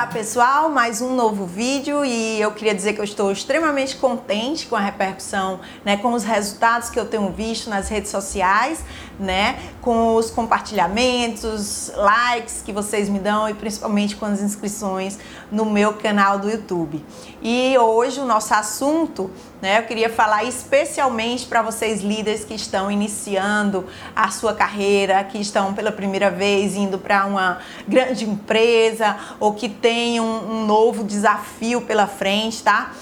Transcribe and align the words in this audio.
Olá 0.00 0.06
pessoal, 0.06 0.70
mais 0.70 1.02
um 1.02 1.14
novo 1.14 1.44
vídeo 1.44 2.02
e 2.06 2.40
eu 2.40 2.52
queria 2.52 2.74
dizer 2.74 2.94
que 2.94 3.00
eu 3.02 3.04
estou 3.04 3.30
extremamente 3.30 3.96
contente 3.96 4.66
com 4.66 4.74
a 4.74 4.80
repercussão, 4.80 5.60
né, 5.84 5.98
com 5.98 6.14
os 6.14 6.24
resultados 6.24 6.88
que 6.88 6.98
eu 6.98 7.04
tenho 7.04 7.30
visto 7.30 7.68
nas 7.68 7.90
redes 7.90 8.10
sociais, 8.10 8.82
né, 9.18 9.58
com 9.82 10.14
os 10.14 10.30
compartilhamentos, 10.30 11.92
likes 11.94 12.62
que 12.64 12.72
vocês 12.72 13.10
me 13.10 13.18
dão 13.18 13.46
e 13.46 13.52
principalmente 13.52 14.16
com 14.16 14.24
as 14.24 14.40
inscrições 14.40 15.18
no 15.52 15.66
meu 15.66 15.92
canal 15.92 16.38
do 16.38 16.48
YouTube. 16.48 17.04
E 17.42 17.76
hoje 17.76 18.20
o 18.20 18.24
nosso 18.24 18.54
assunto, 18.54 19.30
né, 19.60 19.80
eu 19.80 19.82
queria 19.82 20.08
falar 20.08 20.44
especialmente 20.44 21.44
para 21.44 21.60
vocês 21.60 22.00
líderes 22.00 22.42
que 22.42 22.54
estão 22.54 22.90
iniciando 22.90 23.84
a 24.16 24.30
sua 24.30 24.54
carreira, 24.54 25.22
que 25.24 25.38
estão 25.38 25.74
pela 25.74 25.92
primeira 25.92 26.30
vez 26.30 26.74
indo 26.74 26.98
para 26.98 27.26
uma 27.26 27.58
grande 27.86 28.24
empresa 28.24 29.16
ou 29.38 29.52
que 29.52 29.68
tem 29.68 29.89
um, 30.20 30.52
um 30.52 30.66
novo 30.66 31.04
desafio 31.04 31.80
pela 31.80 32.06
frente, 32.06 32.62
tá? 32.62 32.92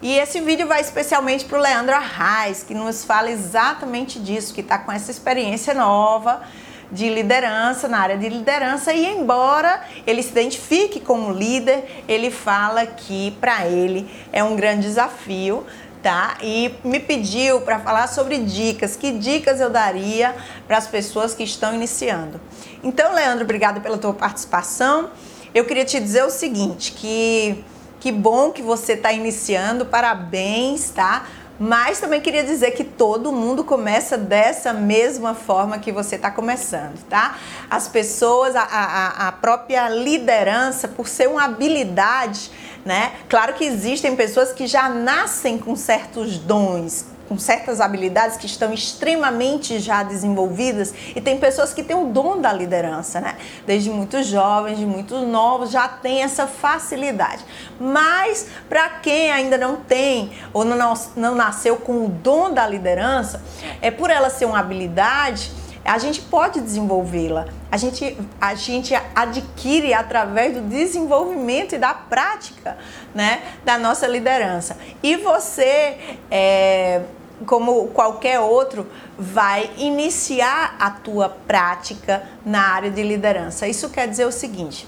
E 0.00 0.16
esse 0.16 0.40
vídeo 0.40 0.66
vai 0.66 0.80
especialmente 0.80 1.44
para 1.44 1.58
o 1.58 1.60
Leandro 1.60 1.94
Arraes, 1.94 2.62
que 2.62 2.72
nos 2.72 3.04
fala 3.04 3.30
exatamente 3.30 4.20
disso, 4.20 4.54
que 4.54 4.60
está 4.60 4.78
com 4.78 4.92
essa 4.92 5.10
experiência 5.10 5.74
nova 5.74 6.42
de 6.90 7.08
liderança, 7.08 7.88
na 7.88 7.98
área 7.98 8.16
de 8.16 8.28
liderança, 8.28 8.92
e 8.92 9.06
embora 9.06 9.82
ele 10.06 10.22
se 10.22 10.30
identifique 10.30 11.00
como 11.00 11.32
líder, 11.32 12.04
ele 12.08 12.30
fala 12.30 12.86
que 12.86 13.32
para 13.40 13.66
ele 13.66 14.08
é 14.32 14.42
um 14.42 14.56
grande 14.56 14.82
desafio, 14.82 15.66
tá? 16.02 16.36
E 16.42 16.74
me 16.84 17.00
pediu 17.00 17.60
para 17.60 17.78
falar 17.80 18.06
sobre 18.06 18.38
dicas, 18.38 18.96
que 18.96 19.12
dicas 19.12 19.60
eu 19.60 19.68
daria 19.68 20.34
para 20.66 20.78
as 20.78 20.86
pessoas 20.86 21.34
que 21.34 21.42
estão 21.42 21.74
iniciando. 21.74 22.40
Então, 22.82 23.12
Leandro, 23.12 23.44
obrigado 23.44 23.80
pela 23.80 23.98
tua 23.98 24.14
participação. 24.14 25.10
Eu 25.54 25.64
queria 25.64 25.84
te 25.84 25.98
dizer 25.98 26.24
o 26.24 26.30
seguinte, 26.30 26.92
que 26.92 27.64
que 28.00 28.12
bom 28.12 28.52
que 28.52 28.62
você 28.62 28.92
está 28.92 29.12
iniciando, 29.12 29.84
parabéns, 29.84 30.90
tá? 30.90 31.26
Mas 31.58 31.98
também 31.98 32.20
queria 32.20 32.44
dizer 32.44 32.70
que 32.70 32.84
todo 32.84 33.32
mundo 33.32 33.64
começa 33.64 34.16
dessa 34.16 34.72
mesma 34.72 35.34
forma 35.34 35.80
que 35.80 35.90
você 35.90 36.14
está 36.14 36.30
começando, 36.30 37.02
tá? 37.08 37.36
As 37.68 37.88
pessoas, 37.88 38.54
a, 38.54 38.62
a, 38.62 39.28
a, 39.28 39.32
própria 39.32 39.88
liderança, 39.88 40.86
por 40.86 41.08
ser 41.08 41.28
uma 41.28 41.44
habilidade, 41.44 42.52
né? 42.84 43.12
Claro 43.28 43.54
que 43.54 43.64
existem 43.64 44.14
pessoas 44.14 44.52
que 44.52 44.68
já 44.68 44.88
nascem 44.88 45.58
com 45.58 45.74
certos 45.74 46.38
dons, 46.38 47.06
com 47.28 47.38
certas 47.38 47.80
habilidades 47.80 48.36
que 48.36 48.46
estão 48.46 48.72
extremamente 48.72 49.78
já 49.78 50.02
desenvolvidas 50.02 50.94
e 51.14 51.20
tem 51.20 51.38
pessoas 51.38 51.74
que 51.74 51.82
têm 51.82 51.96
o 51.96 52.06
dom 52.06 52.40
da 52.40 52.52
liderança, 52.52 53.20
né? 53.20 53.36
Desde 53.66 53.90
muito 53.90 54.22
jovens, 54.22 54.78
de 54.78 54.86
muito 54.86 55.18
novos, 55.18 55.70
já 55.70 55.86
tem 55.86 56.22
essa 56.22 56.46
facilidade. 56.46 57.44
Mas 57.78 58.46
para 58.68 58.88
quem 59.00 59.30
ainda 59.30 59.58
não 59.58 59.76
tem 59.76 60.32
ou 60.52 60.64
não, 60.64 60.94
não 61.14 61.34
nasceu 61.34 61.76
com 61.76 62.06
o 62.06 62.08
dom 62.08 62.52
da 62.52 62.66
liderança, 62.66 63.42
é 63.82 63.90
por 63.90 64.10
ela 64.10 64.30
ser 64.30 64.46
uma 64.46 64.58
habilidade, 64.58 65.52
a 65.84 65.98
gente 65.98 66.20
pode 66.20 66.60
desenvolvê-la. 66.60 67.46
A 67.70 67.76
gente, 67.76 68.16
a 68.40 68.54
gente 68.54 68.94
adquire 69.14 69.94
através 69.94 70.54
do 70.54 70.60
desenvolvimento 70.62 71.74
e 71.74 71.78
da 71.78 71.94
prática 71.94 72.76
né, 73.14 73.42
da 73.64 73.78
nossa 73.78 74.06
liderança. 74.06 74.76
E 75.02 75.16
você 75.16 75.96
é, 76.30 77.02
como 77.46 77.88
qualquer 77.88 78.40
outro, 78.40 78.86
vai 79.18 79.70
iniciar 79.76 80.76
a 80.78 80.90
tua 80.90 81.28
prática 81.28 82.22
na 82.44 82.60
área 82.60 82.90
de 82.90 83.02
liderança. 83.02 83.66
Isso 83.66 83.88
quer 83.90 84.08
dizer 84.08 84.26
o 84.26 84.32
seguinte: 84.32 84.86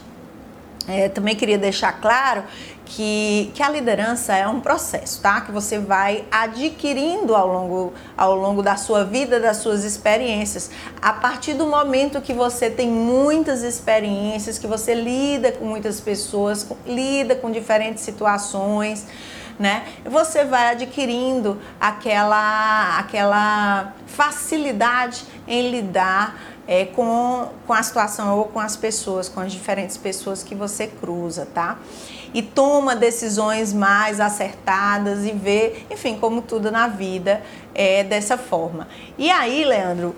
é, 0.88 1.08
também 1.08 1.36
queria 1.36 1.58
deixar 1.58 1.92
claro 2.00 2.42
que, 2.84 3.52
que 3.54 3.62
a 3.62 3.68
liderança 3.68 4.34
é 4.34 4.48
um 4.48 4.60
processo, 4.60 5.20
tá? 5.20 5.40
Que 5.42 5.52
você 5.52 5.78
vai 5.78 6.24
adquirindo 6.30 7.36
ao 7.36 7.46
longo, 7.46 7.94
ao 8.16 8.34
longo 8.34 8.62
da 8.62 8.76
sua 8.76 9.04
vida, 9.04 9.38
das 9.38 9.58
suas 9.58 9.84
experiências. 9.84 10.70
A 11.00 11.12
partir 11.12 11.54
do 11.54 11.66
momento 11.66 12.20
que 12.20 12.32
você 12.32 12.68
tem 12.68 12.88
muitas 12.88 13.62
experiências, 13.62 14.58
que 14.58 14.66
você 14.66 14.94
lida 14.94 15.52
com 15.52 15.64
muitas 15.64 16.00
pessoas, 16.00 16.66
lida 16.84 17.36
com 17.36 17.50
diferentes 17.50 18.02
situações 18.02 19.06
né? 19.60 19.84
Você 20.06 20.42
vai 20.42 20.70
adquirindo 20.70 21.60
aquela, 21.78 22.98
aquela 22.98 23.92
facilidade 24.06 25.22
em 25.46 25.70
lidar 25.70 26.40
é, 26.66 26.86
com, 26.86 27.46
com 27.66 27.72
a 27.74 27.82
situação 27.82 28.38
ou 28.38 28.46
com 28.46 28.58
as 28.58 28.74
pessoas, 28.74 29.28
com 29.28 29.38
as 29.38 29.52
diferentes 29.52 29.98
pessoas 29.98 30.42
que 30.42 30.54
você 30.54 30.86
cruza, 30.86 31.46
tá? 31.52 31.78
E 32.32 32.40
toma 32.40 32.96
decisões 32.96 33.74
mais 33.74 34.18
acertadas 34.18 35.26
e 35.26 35.32
vê, 35.32 35.84
enfim, 35.90 36.16
como 36.18 36.40
tudo 36.40 36.70
na 36.70 36.88
vida 36.88 37.42
é 37.74 38.02
dessa 38.02 38.38
forma. 38.38 38.88
E 39.18 39.30
aí, 39.30 39.62
Leandro, 39.62 40.16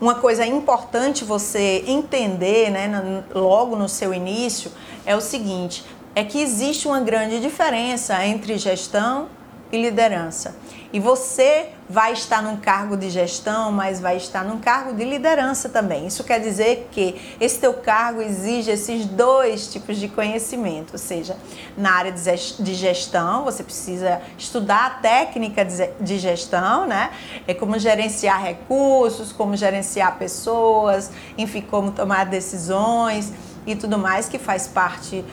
uma 0.00 0.16
coisa 0.16 0.44
importante 0.44 1.24
você 1.24 1.84
entender, 1.86 2.68
né, 2.70 3.22
logo 3.32 3.76
no 3.76 3.88
seu 3.88 4.12
início, 4.12 4.72
é 5.06 5.14
o 5.14 5.20
seguinte: 5.20 5.84
é 6.14 6.24
que 6.24 6.40
existe 6.40 6.86
uma 6.86 7.00
grande 7.00 7.40
diferença 7.40 8.24
entre 8.24 8.58
gestão 8.58 9.28
e 9.70 9.80
liderança. 9.80 10.54
E 10.92 11.00
você 11.00 11.70
vai 11.88 12.12
estar 12.12 12.42
num 12.42 12.58
cargo 12.58 12.98
de 12.98 13.08
gestão, 13.08 13.72
mas 13.72 13.98
vai 13.98 14.18
estar 14.18 14.44
num 14.44 14.58
cargo 14.58 14.92
de 14.92 15.02
liderança 15.04 15.70
também. 15.70 16.06
Isso 16.06 16.22
quer 16.22 16.38
dizer 16.38 16.88
que 16.92 17.34
esse 17.40 17.58
teu 17.58 17.72
cargo 17.72 18.20
exige 18.20 18.70
esses 18.70 19.06
dois 19.06 19.72
tipos 19.72 19.96
de 19.96 20.06
conhecimento, 20.08 20.92
ou 20.92 20.98
seja, 20.98 21.34
na 21.78 21.92
área 21.92 22.12
de 22.12 22.74
gestão, 22.74 23.44
você 23.44 23.62
precisa 23.62 24.20
estudar 24.36 24.84
a 24.86 24.90
técnica 24.90 25.66
de 25.98 26.18
gestão, 26.18 26.86
né? 26.86 27.10
É 27.46 27.54
como 27.54 27.78
gerenciar 27.78 28.42
recursos, 28.42 29.32
como 29.32 29.56
gerenciar 29.56 30.18
pessoas, 30.18 31.10
enfim, 31.38 31.62
como 31.62 31.90
tomar 31.90 32.26
decisões 32.26 33.32
e 33.66 33.76
tudo 33.76 33.98
mais 33.98 34.28
que 34.28 34.38
faz 34.38 34.66
parte 34.66 35.24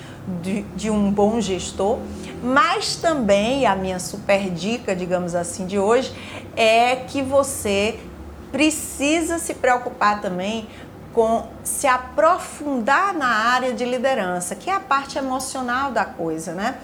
de, 0.41 0.61
de, 0.75 0.89
um 0.89 1.11
bom 1.11 1.41
gestor, 1.41 1.97
mas 2.43 2.95
também 2.95 3.65
a 3.65 3.75
minha 3.75 3.99
super 3.99 4.49
dica, 4.49 4.95
digamos 4.95 5.33
assim, 5.33 5.65
de 5.65 5.79
hoje 5.79 6.13
é 6.55 6.95
que 6.95 7.21
você 7.21 7.99
precisa 8.51 9.39
se 9.39 9.53
preocupar 9.53 10.21
também 10.21 10.67
com 11.13 11.47
se 11.63 11.87
aprofundar 11.87 13.13
na 13.13 13.27
área 13.27 13.73
de 13.73 13.83
liderança, 13.83 14.55
que 14.55 14.69
é 14.69 14.75
a 14.75 14.79
parte 14.79 15.17
emocional 15.17 15.91
da 15.91 16.05
coisa, 16.05 16.53
né? 16.53 16.77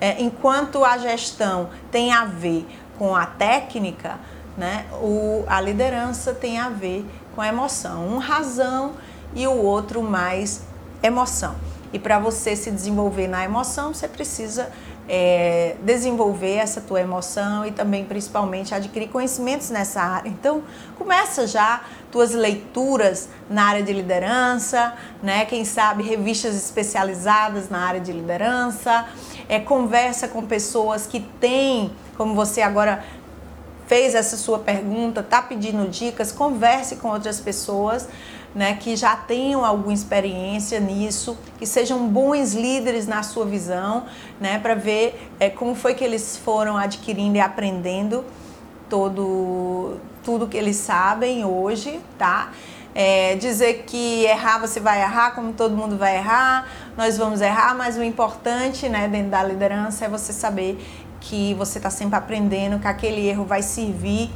É, 0.00 0.22
enquanto 0.22 0.84
a 0.84 0.98
gestão 0.98 1.70
tem 1.90 2.12
a 2.12 2.24
ver 2.24 2.66
com 2.98 3.14
a 3.16 3.26
técnica, 3.26 4.18
né? 4.56 4.86
O, 4.92 5.44
a 5.46 5.60
liderança 5.60 6.32
tem 6.32 6.58
a 6.58 6.68
ver 6.68 7.04
com 7.34 7.40
a 7.40 7.48
emoção, 7.48 8.06
um 8.06 8.18
razão 8.18 8.92
e 9.34 9.46
o 9.46 9.56
outro 9.56 10.02
mais 10.02 10.62
emoção. 11.02 11.54
E 11.92 11.98
para 11.98 12.18
você 12.18 12.56
se 12.56 12.70
desenvolver 12.70 13.28
na 13.28 13.44
emoção, 13.44 13.94
você 13.94 14.08
precisa 14.08 14.68
é, 15.08 15.76
desenvolver 15.82 16.54
essa 16.54 16.80
tua 16.80 17.00
emoção 17.00 17.64
e 17.64 17.70
também 17.70 18.04
principalmente 18.04 18.74
adquirir 18.74 19.08
conhecimentos 19.08 19.70
nessa 19.70 20.00
área. 20.00 20.28
Então, 20.28 20.62
começa 20.96 21.46
já 21.46 21.82
tuas 22.10 22.32
leituras 22.32 23.28
na 23.50 23.64
área 23.64 23.82
de 23.82 23.92
liderança, 23.92 24.94
né? 25.22 25.44
Quem 25.44 25.64
sabe 25.64 26.02
revistas 26.02 26.56
especializadas 26.56 27.68
na 27.68 27.78
área 27.78 28.00
de 28.00 28.12
liderança, 28.12 29.06
é, 29.48 29.60
conversa 29.60 30.26
com 30.26 30.42
pessoas 30.42 31.06
que 31.06 31.20
têm, 31.20 31.92
como 32.16 32.34
você 32.34 32.62
agora 32.62 33.04
fez 33.86 34.14
essa 34.14 34.36
sua 34.36 34.58
pergunta, 34.58 35.22
tá 35.22 35.42
pedindo 35.42 35.86
dicas, 35.88 36.32
converse 36.32 36.96
com 36.96 37.08
outras 37.08 37.38
pessoas 37.38 38.08
né, 38.54 38.74
que 38.74 38.94
já 38.94 39.16
tenham 39.16 39.64
alguma 39.64 39.92
experiência 39.92 40.78
nisso, 40.78 41.36
que 41.58 41.66
sejam 41.66 42.06
bons 42.06 42.54
líderes 42.54 43.06
na 43.06 43.22
sua 43.22 43.44
visão, 43.44 44.04
né, 44.40 44.58
para 44.58 44.74
ver 44.74 45.30
é, 45.40 45.50
como 45.50 45.74
foi 45.74 45.94
que 45.94 46.04
eles 46.04 46.36
foram 46.36 46.76
adquirindo 46.76 47.36
e 47.36 47.40
aprendendo 47.40 48.24
todo 48.88 49.96
tudo 50.22 50.46
que 50.48 50.56
eles 50.56 50.76
sabem 50.76 51.44
hoje, 51.44 52.00
tá? 52.16 52.50
É, 52.94 53.34
dizer 53.34 53.84
que 53.86 54.24
errar 54.24 54.58
você 54.58 54.80
vai 54.80 55.02
errar, 55.02 55.34
como 55.34 55.52
todo 55.52 55.76
mundo 55.76 55.98
vai 55.98 56.16
errar, 56.16 56.66
nós 56.96 57.18
vamos 57.18 57.42
errar, 57.42 57.74
mas 57.76 57.98
o 57.98 58.02
importante, 58.02 58.88
né, 58.88 59.06
dentro 59.06 59.30
da 59.30 59.42
liderança 59.42 60.06
é 60.06 60.08
você 60.08 60.32
saber 60.32 60.78
que 61.20 61.54
você 61.54 61.78
está 61.78 61.90
sempre 61.90 62.16
aprendendo, 62.16 62.78
que 62.78 62.86
aquele 62.86 63.26
erro 63.26 63.44
vai 63.44 63.62
servir 63.62 64.30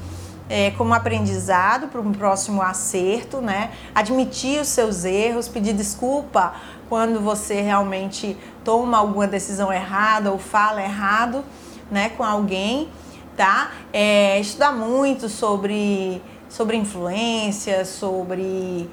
é, 0.48 0.70
como 0.72 0.94
aprendizado 0.94 1.88
para 1.88 2.00
um 2.00 2.12
próximo 2.12 2.62
acerto, 2.62 3.40
né? 3.40 3.70
Admitir 3.94 4.60
os 4.60 4.68
seus 4.68 5.04
erros, 5.04 5.48
pedir 5.48 5.74
desculpa 5.74 6.54
quando 6.88 7.20
você 7.20 7.60
realmente 7.60 8.36
toma 8.64 8.96
alguma 8.98 9.26
decisão 9.26 9.72
errada 9.72 10.32
ou 10.32 10.38
fala 10.38 10.82
errado, 10.82 11.44
né, 11.90 12.10
com 12.10 12.24
alguém, 12.24 12.88
tá? 13.36 13.70
É, 13.92 14.40
estudar 14.40 14.72
muito 14.72 15.28
sobre 15.28 16.22
sobre 16.48 16.78
influência, 16.78 17.84
sobre 17.84 18.88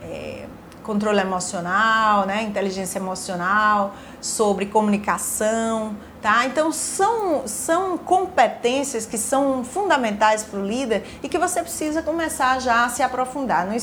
é, 0.00 0.46
controle 0.84 1.20
emocional, 1.20 2.24
né, 2.24 2.42
inteligência 2.44 2.98
emocional, 2.98 3.94
sobre 4.20 4.66
comunicação, 4.66 5.96
tá? 6.22 6.44
Então 6.46 6.70
são, 6.72 7.46
são 7.46 7.96
competências 7.96 9.06
que 9.06 9.16
são 9.16 9.64
fundamentais 9.64 10.42
para 10.42 10.58
o 10.58 10.64
líder 10.64 11.04
e 11.22 11.28
que 11.28 11.38
você 11.38 11.62
precisa 11.62 12.02
começar 12.02 12.60
já 12.60 12.84
a 12.84 12.88
se 12.88 13.02
aprofundar. 13.02 13.66
Não, 13.66 13.76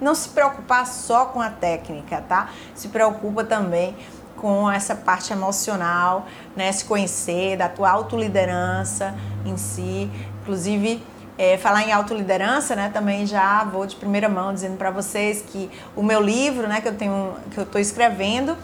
não 0.00 0.14
se 0.14 0.30
preocupar 0.30 0.86
só 0.86 1.26
com 1.26 1.40
a 1.40 1.50
técnica, 1.50 2.22
tá? 2.28 2.50
Se 2.74 2.88
preocupa 2.88 3.44
também 3.44 3.96
com 4.36 4.70
essa 4.70 4.94
parte 4.94 5.32
emocional, 5.32 6.26
né? 6.56 6.72
Se 6.72 6.84
conhecer, 6.84 7.56
da 7.56 7.68
tua 7.68 7.90
autoliderança 7.90 9.14
em 9.44 9.56
si. 9.56 10.10
Inclusive, 10.42 11.02
é, 11.38 11.56
falar 11.56 11.82
em 11.82 11.92
autoliderança, 11.92 12.74
né? 12.74 12.90
Também 12.92 13.26
já 13.26 13.64
vou 13.64 13.86
de 13.86 13.96
primeira 13.96 14.28
mão 14.28 14.52
dizendo 14.52 14.76
para 14.76 14.90
vocês 14.90 15.42
que 15.42 15.70
o 15.94 16.02
meu 16.02 16.20
livro, 16.20 16.66
né? 16.66 16.80
Que 16.80 16.88
eu 16.88 16.94
tenho, 16.94 17.34
que 17.50 17.58
eu 17.58 17.64
estou 17.64 17.80
escrevendo, 17.80 18.56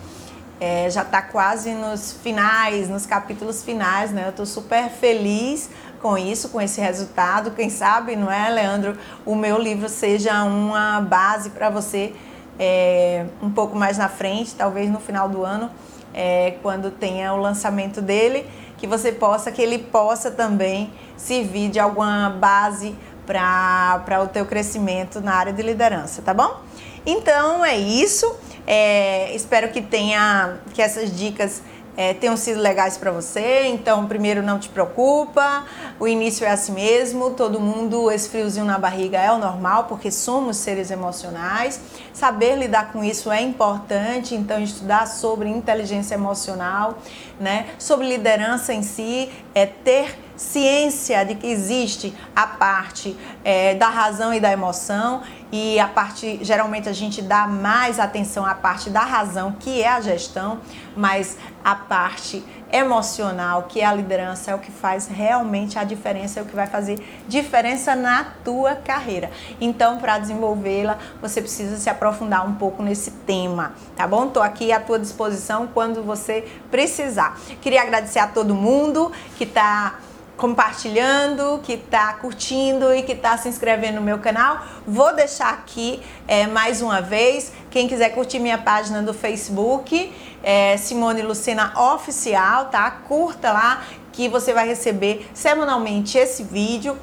é, 0.61 0.91
já 0.91 1.03
está 1.03 1.23
quase 1.23 1.73
nos 1.73 2.13
finais, 2.13 2.89
nos 2.89 3.07
capítulos 3.07 3.63
finais, 3.63 4.11
né? 4.11 4.25
Eu 4.27 4.31
estou 4.31 4.47
super 4.47 4.89
feliz 4.91 5.71
com 6.01 6.19
isso, 6.19 6.49
com 6.49 6.61
esse 6.61 6.81
resultado. 6.81 7.53
Quem 7.53 7.71
sabe, 7.71 8.17
não 8.17 8.31
é, 8.31 8.49
Leandro? 8.51 8.97
O 9.25 9.35
meu 9.35 9.59
livro 9.59 9.89
seja 9.89 10.43
uma 10.43 11.01
base 11.01 11.51
para 11.51 11.71
você 11.71 12.13
é, 12.59 13.27
um 13.41 13.51
pouco 13.51 13.77
mais 13.77 13.99
na 13.99 14.09
frente, 14.09 14.55
talvez 14.55 14.91
no 14.91 14.99
final 14.99 15.29
do 15.29 15.45
ano, 15.45 15.71
é, 16.13 16.57
quando 16.63 16.91
tenha 16.91 17.33
o 17.33 17.37
lançamento 17.37 18.03
dele, 18.03 18.45
que 18.77 18.87
você 18.87 19.13
possa, 19.13 19.53
que 19.53 19.63
ele 19.63 19.79
possa 19.79 20.31
também 20.31 20.93
servir 21.17 21.71
de 21.71 21.79
alguma 21.79 22.31
base 22.31 22.97
para 23.27 24.23
o 24.25 24.27
teu 24.27 24.47
crescimento 24.47 25.21
na 25.21 25.35
área 25.35 25.53
de 25.53 25.63
liderança, 25.63 26.23
tá 26.23 26.33
bom? 26.33 26.61
Então 27.05 27.65
é 27.65 27.77
isso. 27.77 28.35
É, 28.71 29.35
espero 29.35 29.71
que 29.71 29.81
tenha 29.81 30.59
que 30.75 30.83
essas 30.83 31.11
dicas 31.17 31.63
é, 31.97 32.13
tenham 32.13 32.37
sido 32.37 32.61
legais 32.61 32.99
para 32.99 33.11
você. 33.11 33.65
Então, 33.69 34.07
primeiro, 34.07 34.43
não 34.43 34.59
te 34.59 34.69
preocupa. 34.69 35.65
O 35.99 36.07
início 36.07 36.45
é 36.45 36.51
assim 36.51 36.73
mesmo. 36.73 37.31
Todo 37.31 37.59
mundo, 37.59 38.11
esse 38.11 38.29
friozinho 38.29 38.67
na 38.67 38.79
barriga 38.79 39.19
é 39.19 39.33
o 39.33 39.39
normal, 39.39 39.85
porque 39.85 40.11
somos 40.11 40.59
seres 40.59 40.91
emocionais. 40.91 41.81
Saber 42.13 42.57
lidar 42.57 42.93
com 42.93 43.03
isso 43.03 43.33
é 43.33 43.41
importante. 43.41 44.35
Então, 44.35 44.63
estudar 44.63 45.07
sobre 45.07 45.49
inteligência 45.49 46.15
emocional, 46.15 46.99
né? 47.41 47.71
Sobre 47.79 48.07
liderança 48.07 48.75
em 48.75 48.83
si, 48.83 49.31
é 49.55 49.65
ter 49.65 50.28
ciência 50.39 51.25
de 51.25 51.35
que 51.35 51.49
existe 51.49 52.15
a 52.35 52.47
parte 52.47 53.15
é, 53.45 53.75
da 53.75 53.89
razão 53.89 54.33
e 54.33 54.39
da 54.39 54.53
emoção 54.53 55.21
e 55.51 55.81
a 55.81 55.89
parte 55.89 56.39
geralmente 56.43 56.89
a 56.89 56.93
gente 56.93 57.21
dá 57.21 57.47
mais 57.47 57.99
atenção 57.99 58.47
à 58.47 58.55
parte 58.55 58.89
da 58.89 59.01
razão 59.01 59.53
que 59.59 59.83
é 59.83 59.89
a 59.89 60.01
gestão, 60.01 60.61
mas 60.97 61.37
a 61.65 61.75
parte 61.75 62.45
emocional 62.71 63.65
que 63.65 63.81
é 63.81 63.85
a 63.85 63.93
liderança 63.93 64.51
é 64.53 64.55
o 64.55 64.59
que 64.59 64.71
faz 64.71 65.09
realmente 65.09 65.79
a 65.79 65.85
diferença, 65.85 66.39
é 66.39 66.43
o 66.43 66.47
que 66.47 66.55
vai 66.55 66.67
fazer 66.67 66.99
diferença 67.27 67.97
na 67.97 68.25
tua 68.45 68.77
carreira. 68.77 69.31
Então, 69.61 69.99
para 69.99 70.19
desenvolvê-la, 70.19 70.99
você 71.21 71.41
precisa 71.41 71.77
se 71.79 71.91
aprofundar 71.91 72.47
um 72.47 72.55
pouco 72.55 72.83
nesse 72.83 73.11
tema, 73.11 73.73
tá 73.97 74.07
bom? 74.07 74.29
Tô 74.29 74.41
aqui 74.41 74.71
à 74.71 74.79
tua 74.79 74.99
disposição 74.99 75.67
quando 75.67 76.03
você 76.03 76.47
precisar. 76.71 77.39
Queria 77.61 77.83
agradecer 77.83 78.19
a 78.19 78.27
todo 78.27 78.55
mundo 78.55 79.11
que 79.37 79.45
está 79.45 79.99
compartilhando, 80.39 81.61
que 81.65 81.73
está 81.73 82.13
curtindo 82.15 82.95
e 82.95 83.03
que 83.03 83.13
está 83.13 83.37
se 83.37 83.49
inscrevendo 83.49 83.97
no 83.97 84.01
meu 84.01 84.19
canal. 84.21 84.65
Vou 84.87 85.13
deixar 85.15 85.51
aqui 85.51 86.01
é, 86.29 86.47
mais 86.47 86.81
uma 86.81 87.03
vez. 87.03 87.53
Quem 87.71 87.89
quiser 87.89 88.11
curtir 88.11 88.39
minha 88.39 88.57
página 88.57 89.03
do 89.03 89.13
Facebook, 89.13 90.15
é, 90.43 90.77
Simone 90.77 91.23
Lucena 91.23 91.73
Oficial, 91.77 92.67
tá? 92.67 92.89
Curta 92.91 93.53
lá 93.53 93.83
que 94.13 94.29
você 94.29 94.55
vai 94.55 94.67
receber 94.67 95.29
semanalmente 95.35 96.17
esse 96.17 96.45
vídeo. 96.45 96.97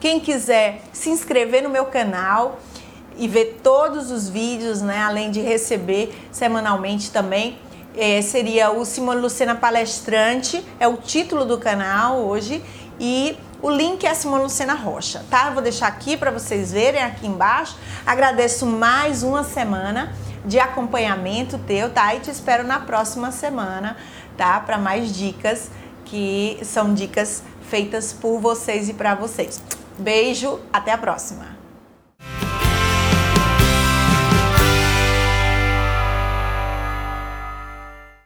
Quem 0.00 0.18
quiser 0.18 0.82
se 0.92 1.10
inscrever 1.10 1.62
no 1.62 1.70
meu 1.70 1.86
canal 1.86 2.58
e 3.16 3.28
ver 3.28 3.60
todos 3.62 4.10
os 4.10 4.28
vídeos, 4.28 4.82
né? 4.82 5.00
Além 5.02 5.30
de 5.30 5.40
receber 5.40 6.12
semanalmente 6.32 7.12
também 7.12 7.56
é, 7.96 8.22
seria 8.22 8.70
o 8.70 8.84
Simone 8.84 9.20
Lucena 9.20 9.54
Palestrante, 9.54 10.64
é 10.78 10.86
o 10.86 10.96
título 10.96 11.44
do 11.44 11.58
canal 11.58 12.18
hoje, 12.18 12.62
e 13.00 13.36
o 13.62 13.70
link 13.70 14.06
é 14.06 14.12
Simone 14.12 14.42
Lucena 14.42 14.74
Rocha, 14.74 15.24
tá? 15.30 15.50
Vou 15.50 15.62
deixar 15.62 15.86
aqui 15.86 16.16
para 16.16 16.30
vocês 16.30 16.70
verem 16.70 17.02
aqui 17.02 17.26
embaixo. 17.26 17.76
Agradeço 18.06 18.66
mais 18.66 19.22
uma 19.22 19.42
semana 19.42 20.14
de 20.44 20.60
acompanhamento 20.60 21.58
teu, 21.58 21.90
tá? 21.90 22.14
E 22.14 22.20
te 22.20 22.30
espero 22.30 22.62
na 22.62 22.80
próxima 22.80 23.32
semana, 23.32 23.96
tá? 24.36 24.60
Para 24.60 24.78
mais 24.78 25.14
dicas 25.14 25.70
que 26.04 26.58
são 26.62 26.92
dicas 26.92 27.42
feitas 27.68 28.12
por 28.12 28.38
vocês 28.38 28.88
e 28.88 28.94
para 28.94 29.14
vocês. 29.14 29.62
Beijo, 29.98 30.60
até 30.72 30.92
a 30.92 30.98
próxima. 30.98 31.59